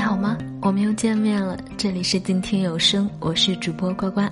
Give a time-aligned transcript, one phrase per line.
[0.00, 0.38] 你好吗？
[0.62, 4.22] 我们又见面了，这里是静听有声，我是主播呱呱。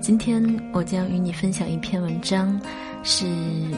[0.00, 2.58] 今天我将与你分享一篇文章，
[3.02, 3.26] 是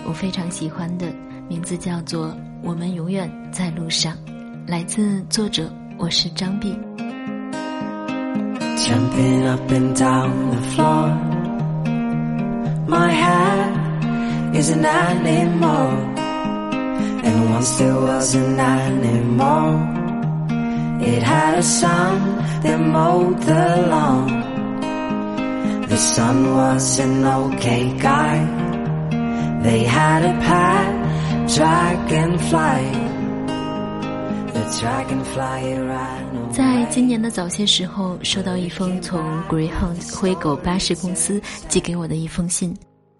[0.06, 1.12] 我非常喜欢的，
[1.48, 2.28] 名字叫做
[2.62, 4.14] 《我们永远在路上》，
[4.64, 6.78] 来自作者，我是张碧。
[21.00, 24.26] It had a son that mowed the lawn.
[25.88, 28.46] The son was an okay guy,
[29.62, 30.94] they had a pet
[31.54, 33.08] dragonfly.
[36.52, 39.18] 在今年的早些时候，收到一封从
[39.48, 42.76] Greyhound 灰狗巴士公司寄给我的一封信，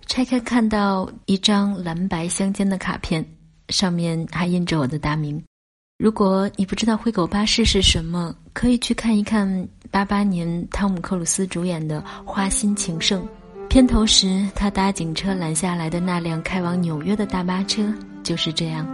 [0.07, 3.25] 拆开看到一张蓝白相间的卡片，
[3.71, 5.43] 上面还印着我的大名。
[5.99, 13.21] 如果你不知道灰狗巴士是什么，可以去看一看八八年汤姆克鲁斯主演的《花心情圣》，
[13.69, 17.93] 片头时他搭警车拦下来的那辆开往纽约的大巴车
[18.23, 18.87] 就是这样。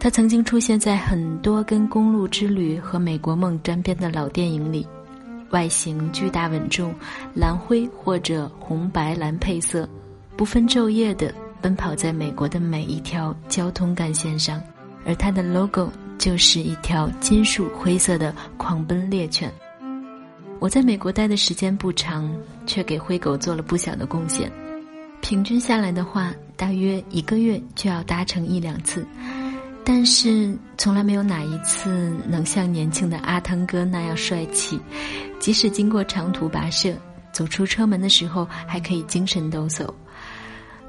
[0.00, 4.86] 他曾经出现在很多跟《公路之旅》和《美国梦》沾边的老电影里，
[5.50, 6.94] 外形巨大稳重，
[7.34, 9.86] 蓝灰或者红白蓝配色，
[10.38, 14.58] 不分昼夜的奔跑在美国的每一条交通干线上，
[15.08, 19.50] 而它的 logo 就是一条金属灰色的狂奔猎犬。
[20.60, 22.30] 我在美国待的时间不长，
[22.66, 24.52] 却给灰狗做了不小的贡献，
[25.22, 29.06] 平均下来的话，大约一个月就要搭乘一两次。
[29.82, 34.78] 但是从来没有哪一次能像年轻的阿汤哥那样帅气，
[35.40, 36.92] 即使经过长途跋涉，
[37.32, 39.88] 走出车门的时候还可以精神抖擞。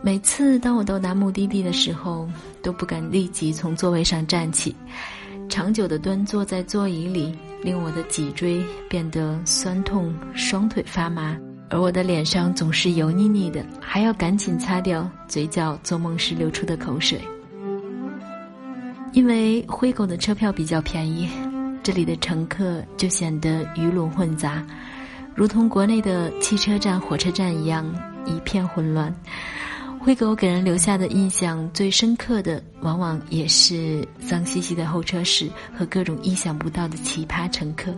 [0.02, 2.25] 每次当我到达目的地的时候，
[2.61, 4.73] 都不敢立即从座位上站起，
[5.50, 11.38] 长久的端坐在座椅里，令我的脊椎变得酸痛，双腿发麻，
[11.69, 17.19] 而我的脸上总是油腻腻的，还要赶紧擦掉嘴角做梦时流出的口水。
[19.12, 21.28] 因为灰狗的车票比较便宜，
[21.84, 24.66] 这里的乘客就显得鱼龙混杂，
[25.35, 27.85] 如同国内的汽车站、火车站一样
[28.25, 29.13] 一片混乱。
[30.01, 37.93] 灰狗给人留下的印象最深刻的，往往也是脏兮兮的候车室和各种意想不到的奇葩乘客。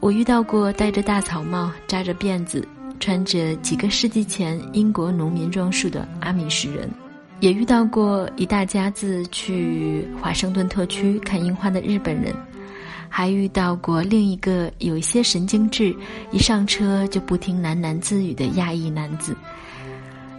[0.00, 2.66] 我遇到过戴着大草帽、扎着辫子、
[2.98, 6.90] 穿着几个世纪前英国农民装束的阿米什人。
[7.40, 12.34] 也遇到过一大家子去华盛顿特区看樱花的日本人，
[13.08, 15.94] 还遇到过另一个有一些神经质、
[16.32, 19.36] 一上车就不停喃喃自语的亚裔男子，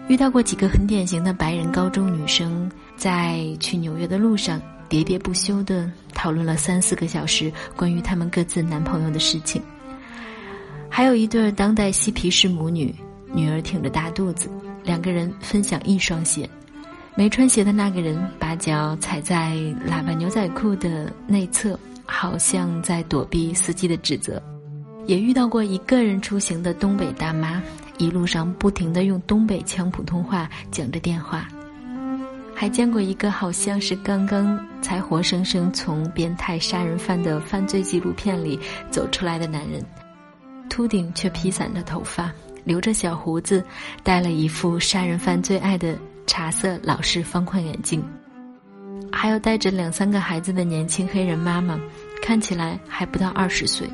[0.08, 9.60] 遇到过几个很典型的白人高中女生，在去纽约的路上喋喋不休地讨论了三四个小时关于他们各自男朋友的事情，
[10.90, 12.94] 还有一对当代嬉皮士母女，
[13.34, 14.48] 女儿挺着大肚子，
[14.84, 16.48] 两个人分享一双鞋。
[17.16, 19.56] 没穿鞋的那个人把脚踩在
[19.88, 24.40] 喇叭牛仔裤的内侧，好像在躲避司机的指责。
[25.08, 27.62] 也遇到过一个人出行的东北大妈，
[27.98, 31.48] 一路上不停的用东北腔普通话讲着电话。
[32.54, 39.84] 还见过一个好像是刚刚才活生生从变态杀人犯的犯罪纪录片里走出来的男人，
[40.70, 42.32] 秃顶却披散着头发，
[42.64, 43.64] 留着小胡子，
[44.04, 45.98] 戴了一副杀人犯最爱的。
[46.28, 48.04] 茶色老式方框眼镜，
[49.12, 51.80] 还有带着两三个孩子的年轻黑人妈妈，
[52.20, 53.88] 看起来还不到二十岁。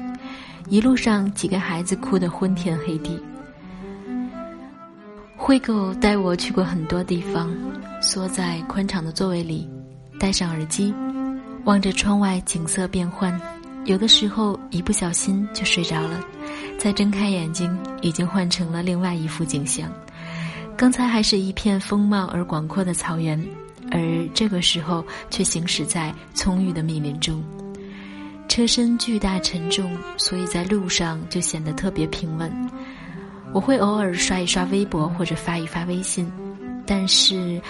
[0.70, 3.22] 一路上，几个孩子哭得昏天黑地。
[5.44, 7.52] 灰狗带我去过很多地方，
[8.00, 9.68] 缩在宽敞的座位里，
[10.20, 10.94] 戴上耳机，
[11.66, 13.36] 望着窗外景色变幻，
[13.86, 16.24] 有的时候一不小心就睡着了，
[16.78, 19.92] 再睁开眼睛，已经换成了另外一幅景象。
[20.78, 23.44] 刚才还是一片丰茂而广阔的草原，
[23.90, 24.00] 而
[24.36, 27.44] 这个时候却行驶在葱郁的密林中。
[28.48, 32.70] 车身巨大沉重，所以在路上就显得特别平稳。
[33.54, 36.32] 我会偶尔刷一刷微博或者发一发微信，
[36.86, 37.62] 但是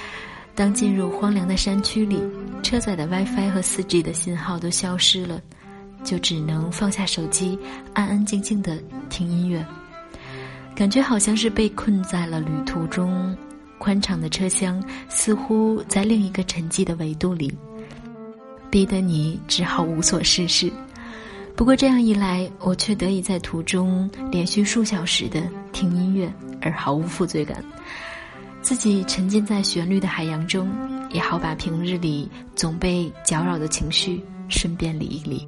[0.53, 2.21] 当进入荒凉的山区里，
[2.61, 5.41] 车载的 WiFi 和 4G 的信号都消失了，
[6.03, 7.57] 就只能放下手机，
[7.93, 8.77] 安安静静的
[9.09, 9.65] 听音乐。
[10.75, 13.35] 感觉好像是被困在了旅途中，
[13.79, 17.51] 宽敞的车厢似乎在另一个沉寂的维度里，
[18.69, 20.71] 逼得你只好无所事事。
[21.61, 26.27] 不过这样一来我却得以在途中连续数小时的听音乐
[26.59, 27.63] 而毫无负罪感
[28.63, 30.67] 自己沉浸在旋律的海洋中
[31.11, 35.47] 也好把平日里总被搅扰的情绪顺便理一理。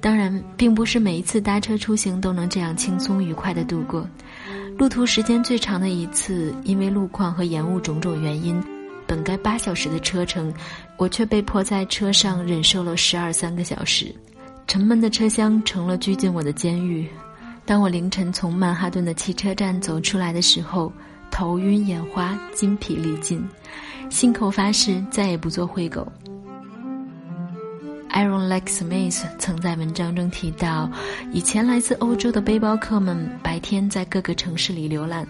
[0.00, 4.04] 当然并不是每一次搭车出行都能这样轻松愉快的度过。
[4.76, 8.60] 路途时间最长的一次因为路况和延误种种原因
[9.06, 10.52] 本该八小时的车程，
[10.96, 14.14] 我却被迫在车上忍受了十二三个小时。
[14.66, 17.06] 沉闷的车厢成了拘禁我的监狱。
[17.64, 20.92] 当我凌晨从曼哈顿的汽车站走出来的时候，
[21.30, 23.46] 头晕眼花，筋疲力尽，
[24.10, 26.10] 信口发誓再也不做灰狗。
[28.12, 30.90] Aaron Lake Smith 曾在文章中提到，
[31.32, 35.26] 以前来自欧洲的背包客们白天在各个城市里游览，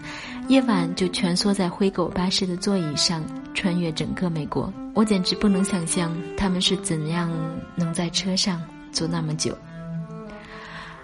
[0.49, 4.71] 夜晚就蜷缩在灰狗巴士的座椅上，穿越整个美国。
[4.93, 7.31] 我简直不能想象他们是怎样
[7.75, 9.57] 能在车上坐那么久。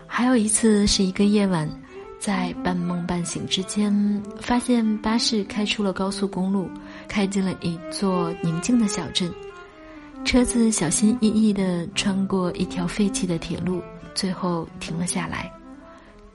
[0.06, 1.70] 还有一次是一个夜晚，
[2.20, 6.70] 在半梦半醒之间，发现巴士开出了高速公路，
[7.08, 9.32] 开进了一座宁静的小镇。
[10.26, 13.82] 车子小心翼翼地穿过一条废弃的铁路，
[14.14, 15.52] 最后停了下来。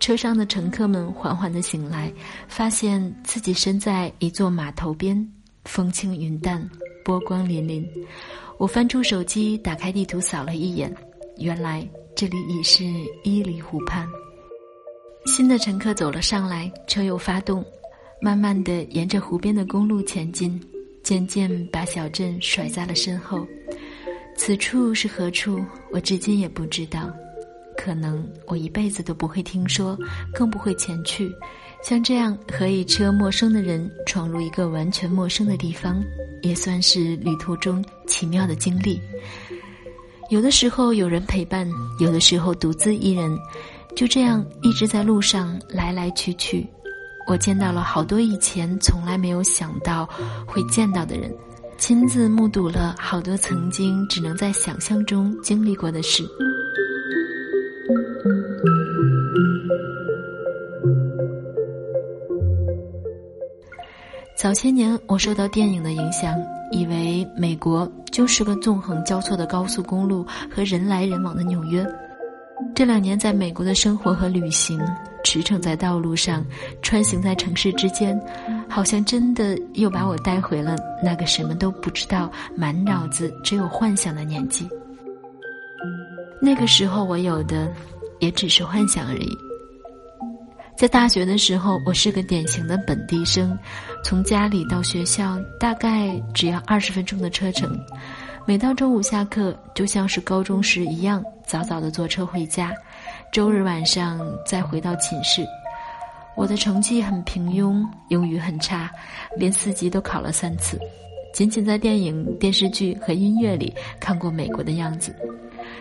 [0.01, 2.13] 车上的乘客们缓缓地醒来，
[2.49, 5.27] 发现自己身在一座码头边，
[5.65, 6.69] 风轻云淡，
[7.05, 7.87] 波光粼粼。
[8.59, 10.93] 我翻出手机，打开地图扫了一眼，
[11.39, 12.85] 原来这里已是
[13.23, 14.07] 伊犁湖畔。
[15.27, 17.65] 新的乘客走了上来，车又发动，
[18.21, 20.61] 慢慢地沿着湖边的公路前进。
[21.05, 23.47] 渐渐把小镇甩在了身后，
[24.37, 25.63] 此处是何处？
[25.93, 27.09] 我至今也不知道，
[27.77, 29.97] 可能我一辈子都不会听说，
[30.33, 31.31] 更不会前去。
[31.83, 36.03] 像这样和一车陌生的人闯入一个完全陌生的地方，
[36.41, 38.99] 也算是旅途中奇妙的经历。
[40.31, 43.39] 有的时候有人陪伴，有的时候独自一人，
[43.95, 46.67] 就这样一直在路上来来去去。
[47.27, 50.09] 我见到了好多以前从来没有想到
[50.47, 51.35] 会见到的人，
[51.79, 56.23] 亲自目睹了好多曾经只能在想象中经历过的事。
[64.37, 66.37] 早些年，我受到电影的影响，
[66.71, 71.87] 以为美国就是个纵横交错的高速公路和人来人往的纽约。
[72.75, 74.79] 这两年在美国的生活和旅行。
[75.25, 76.45] 驰骋在道路上，
[76.83, 78.17] 穿行在城市之间，
[78.69, 84.69] 好像真的又把我带回了那个什么都不知道、满脑子只有幻想的年纪。
[86.41, 87.73] 那个时候我有的
[88.21, 89.37] 也只是幻想而已。
[90.77, 93.57] 在大学的时候，我是个典型的本地生，
[94.05, 97.79] 从家里到学校大概只要二十分钟的车程。
[98.47, 102.73] 每到中午下课，就像是高中时一样，早早的坐车回家。
[103.35, 105.45] 周日晚上再回到寝室，
[106.37, 108.89] 我的成绩很平庸，英语很差，
[109.37, 110.79] 连四级都考了三次。
[111.33, 115.13] 仅仅在电影、电视剧和音乐里看过美国的样子，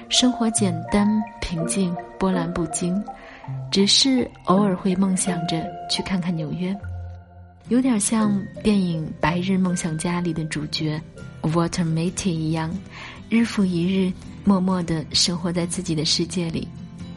[0.10, 1.08] 生活简单
[1.42, 3.00] 平静，波澜不惊，
[3.70, 6.76] 只是偶尔会梦想着去看看纽约，
[7.70, 11.00] 有点像电影《白日梦想家》里的主角
[11.44, 12.76] Walter Mitty 一样，
[13.30, 14.12] 日复一日，
[14.44, 16.68] 默默地生活在自己的世界里。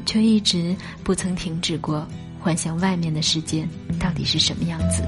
[0.06, 0.74] 却一直
[1.04, 2.06] 不曾停止过
[2.40, 3.68] 幻想外面的世界
[4.00, 5.02] 到底是什么样子。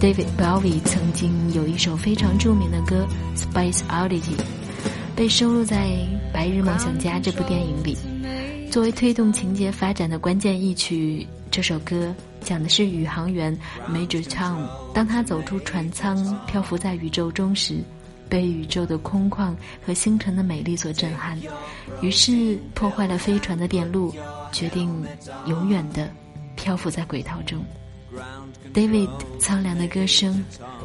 [0.00, 3.06] David Bowie 曾经有一首非常著名的歌
[3.38, 4.18] 《Space Oddity》，
[5.14, 5.88] 被收录在
[6.32, 7.98] 《白日梦想家》这部电影里，
[8.70, 11.26] 作为推动情节发展的关键一曲。
[11.50, 12.14] 这首歌。
[12.42, 17.84] 讲的是宇航员 Major Tom，当他走出船舱，漂浮在宇宙中时，
[18.30, 19.54] 被宇宙的空旷
[19.84, 21.38] 和星辰的美丽所震撼，
[22.00, 24.14] 于是破坏了飞船的电路，
[24.50, 25.04] 决定
[25.46, 26.10] 永远的
[26.56, 27.62] 漂浮在轨道中。
[28.72, 30.42] David 苍凉的歌声，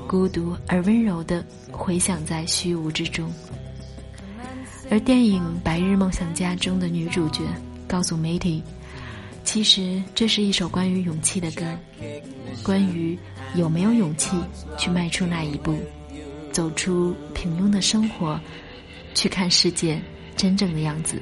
[0.07, 3.31] 孤独而温柔的回响在虚无之中。
[4.91, 7.43] 而电影《白日梦想家》中的女主角
[7.87, 8.61] 告诉 Matty。
[9.45, 11.63] 其实这是一首关于勇气的歌，
[12.63, 13.17] 关于
[13.55, 14.35] 有没有勇气
[14.77, 15.77] 去迈出那一步，
[16.51, 18.37] 走出平庸的生活，
[19.13, 20.01] 去看世界
[20.35, 21.21] 真正的样子。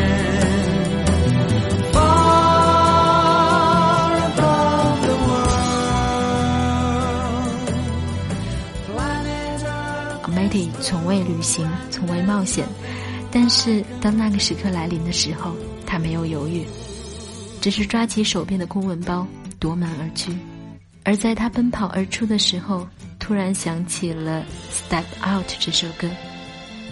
[11.23, 12.65] 旅行，从未冒险，
[13.31, 16.65] 但是当那个时刻来临的时候，他没有犹豫，
[17.59, 19.27] 只是抓起手边的公文包，
[19.59, 20.31] 夺门而去。
[21.03, 22.87] 而在他奔跑而出的时候，
[23.17, 24.43] 突然想起了
[24.93, 26.07] 《Step Out》这首歌，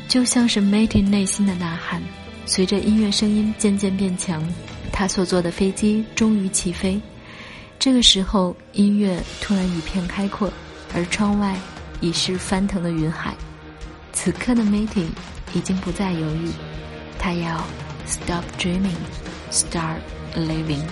[0.07, 2.01] 就像是 Matty 内心的呐喊。
[2.45, 4.43] 随着音乐声音渐渐变强，
[4.91, 6.99] 他所坐的飞机终于起飞。
[7.77, 10.51] 这个时候，音乐突然一片开阔，
[10.95, 11.55] 而窗外
[12.01, 13.35] 已是翻腾的云海。
[14.21, 15.07] 此刻的 meeting
[15.53, 16.49] 已经不再犹豫，
[17.17, 17.65] 他要
[18.05, 18.97] stop dreaming,
[19.49, 19.99] start
[20.35, 20.83] living。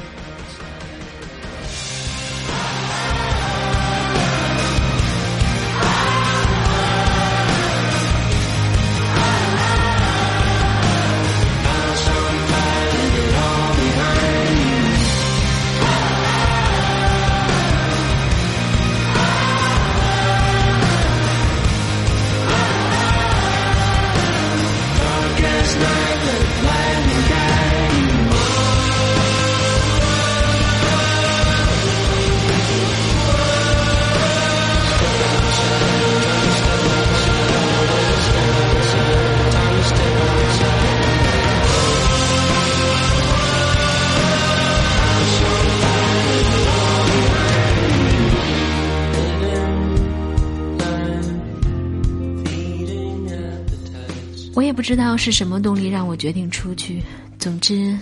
[54.57, 56.99] 我也不知道是什么动力让我决定出去。
[57.37, 57.95] 总之，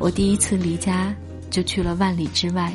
[0.00, 1.14] 我第一次离家
[1.52, 2.72] 就去了万里之外，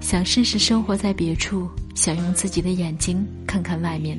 [0.00, 4.18] 想试试生活在别处，想用自己的眼睛看看外面。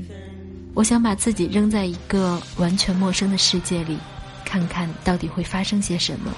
[0.76, 3.98] 我想把自己扔在一个完全陌生的世界里，
[4.46, 6.32] 看看到底会发生些什么。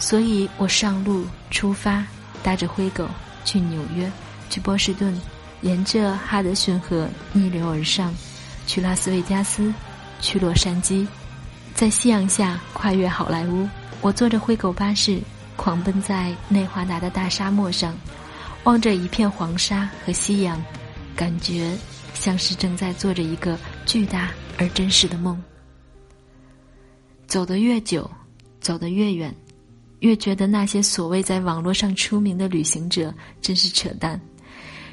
[0.00, 2.04] 所以我上路出发，
[2.42, 3.06] 搭着灰狗
[3.44, 4.10] 去纽约，
[4.50, 5.16] 去波士顿，
[5.62, 8.12] 沿着哈德逊河逆流而上，
[8.66, 9.72] 去拉斯维加斯，
[10.20, 11.06] 去洛杉矶。
[11.80, 13.66] 在夕阳下跨越好莱坞，
[14.02, 15.18] 我坐着灰狗巴士，
[15.56, 17.96] 狂奔在内华达的大沙漠上，
[18.64, 20.62] 望着一片黄沙和夕阳，
[21.16, 21.74] 感觉
[22.12, 25.42] 像是正在做着一个巨大而真实的梦。
[27.26, 28.10] 走得越久，
[28.60, 29.34] 走得越远，
[30.00, 33.10] 越觉得那些所谓在网络上出名的旅行者
[33.40, 34.20] 真是扯淡。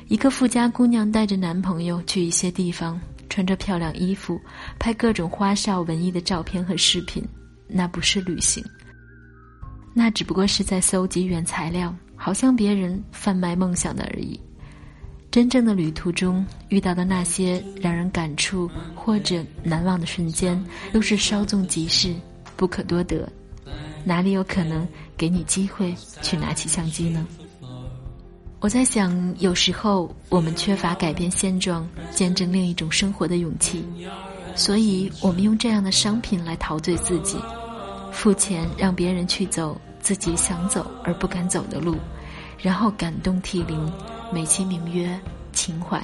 [0.07, 2.97] 一个富家姑娘带着男朋友去一些地方。
[3.29, 4.39] 穿着漂亮衣服，
[4.79, 7.23] 拍各种花哨文艺的照片和视频，
[7.67, 8.63] 那不是旅行，
[9.93, 14.39] 那只不过是在搜集原材料，好像别人贩卖梦想的而已。
[15.29, 22.15] 真正的旅途中遇到的那些让人感触或者难忘的瞬间，都是稍纵即逝，
[22.55, 23.29] 不可多得，
[24.03, 27.27] 哪里有可能给你机会去拿起相机呢？
[28.67, 33.81] 我在想，有时候我们缺乏改变现状、见证另一种生活的勇气，
[34.57, 37.39] 所以我们用这样的商品来陶醉自己，
[38.11, 41.95] 付钱让别人去走自己想走而不敢走的路，
[42.59, 43.89] 然后感动涕零，
[44.33, 45.17] 美其名曰
[45.53, 46.03] 情怀。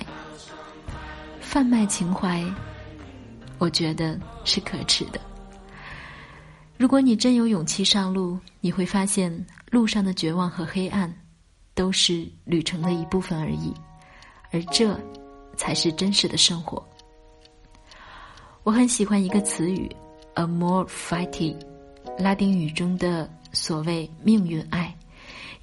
[1.41, 2.41] 贩卖情怀，
[3.57, 5.19] 我觉得是可耻的。
[6.77, 11.13] 如果你真有勇气上路，你会发现路上的绝望和黑暗。
[11.73, 13.73] 都是旅程的一部分而已，
[14.51, 14.99] 而这
[15.55, 16.83] 才是真实的生活。
[18.63, 19.89] 我很喜欢一个词语
[20.35, 21.55] a m o r e fati，
[22.17, 24.95] 拉丁语中的所谓命运爱，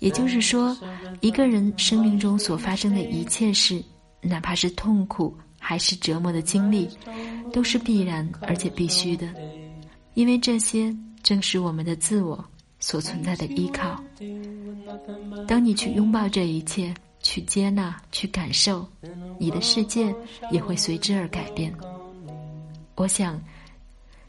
[0.00, 0.76] 也就是说，
[1.20, 3.82] 一个人生命中所发生的一切事，
[4.20, 6.88] 哪怕是痛苦还是折磨的经历，
[7.52, 9.32] 都是必然而且必须的，
[10.14, 12.44] 因为这些正是我们的自我。
[12.80, 14.02] 所存在的依靠。
[15.46, 18.86] 当你去拥抱这一切，去接纳，去感受，
[19.38, 20.12] 你的世界
[20.50, 21.72] 也会随之而改变。
[22.96, 23.40] 我想，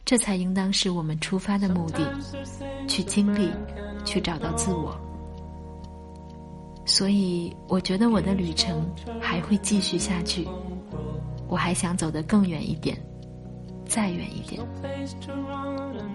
[0.05, 2.13] 这才应当是我们出发的目的：
[2.87, 3.49] 去经历，
[4.05, 4.95] 去找到自我。
[6.85, 8.89] 所以，我觉得我的旅程
[9.21, 10.47] 还会继续下去。
[11.47, 12.97] 我还想走得更远一点，
[13.85, 14.61] 再远一点。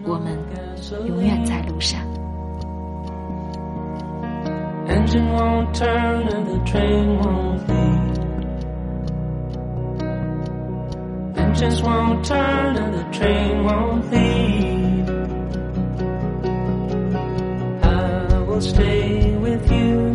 [0.02, 0.38] 我们
[1.06, 2.00] 永远在路上。
[4.88, 8.18] Engine won't turn and the train won't leave.
[11.36, 15.08] Engines won't turn and the train won't leave.
[17.82, 20.05] I will stay with you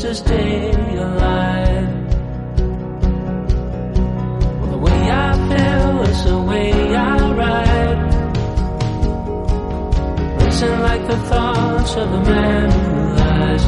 [0.00, 1.88] to stay alive.
[4.58, 8.00] Well, the way I feel is the way I ride.
[10.42, 13.64] Listen like the thoughts of a man who lies.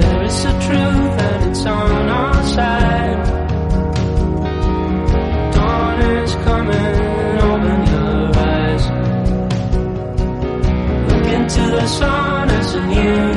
[0.00, 3.24] There is a truth and it's on our side.
[5.52, 6.96] Dawn is coming,
[7.50, 8.84] open your eyes.
[11.12, 13.27] Look into the sun as a new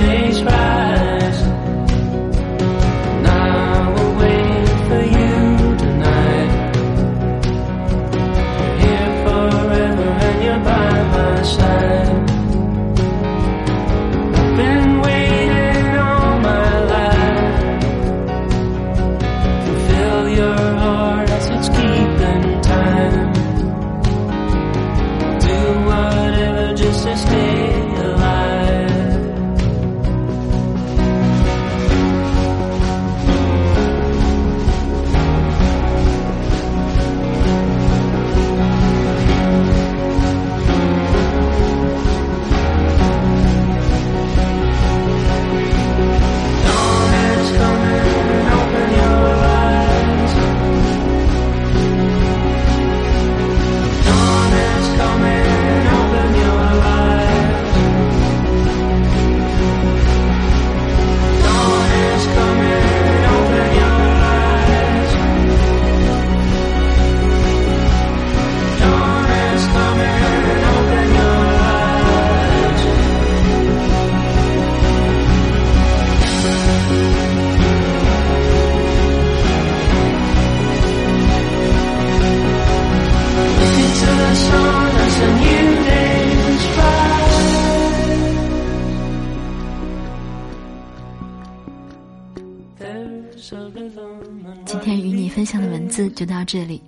[96.22, 96.80] 就到这里。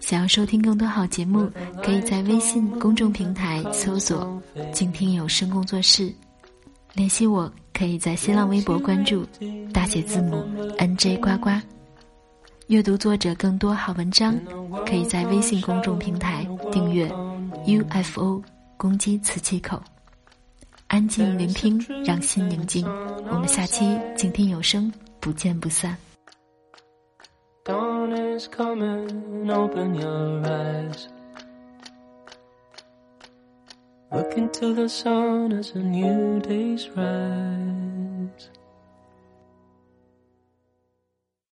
[0.00, 1.48] 想要收听更多好节目，
[1.80, 4.42] 可以在微信公众平台搜索
[4.74, 6.12] “静听有声工作室”，
[6.92, 9.24] 联系我可以在新浪微博关注
[9.72, 10.44] 大写字母
[10.76, 11.50] NJ 呱呱。
[12.66, 14.36] 阅读作者更多好文章，
[14.84, 17.08] 可以在微信公众平台订阅
[17.64, 18.42] UFO
[18.76, 19.80] 公击磁气口。
[20.88, 22.84] 安静聆听，让心宁静。
[23.30, 25.96] 我们下期静听有声，不见不散。
[28.04, 31.08] Dawn is coming, open your eyes.
[34.12, 38.50] Look into the sun as a new day's rise.